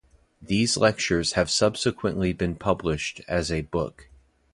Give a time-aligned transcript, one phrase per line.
[0.41, 4.09] These lectures have subsequently been published as a book.